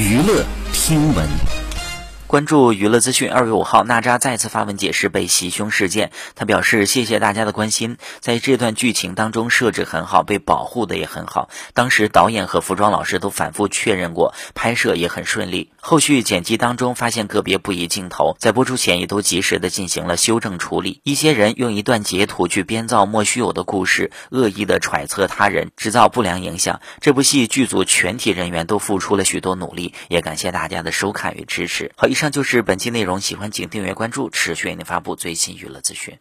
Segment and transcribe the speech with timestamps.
[0.00, 1.59] 娱乐听闻。
[2.30, 3.28] 关注娱乐资讯。
[3.28, 6.12] 二月五号，娜扎再次发文解释被袭胸事件。
[6.36, 11.48] 他表示：“谢谢大家的关心，在这段剧情当中设置很好，被保护的也很好。
[11.74, 15.72] 当时导演和服装老师都反复确认过，拍摄也很顺利。
[15.80, 21.00] 后续剪辑当中发现个别不宜镜头，在播出前也都及时的进行了修正处理。
[21.02, 26.80] 一些人用一段截图去编造莫须有的故事，恶意的揣测他人，制造不良影响。
[27.00, 31.90] 这部戏剧组全体人员都付出了许多努力，也感谢大家的收看与支持。
[31.96, 36.18] 好，以上就是本期内容，喜欢请订阅关注，持续为您发布最新娱乐资讯。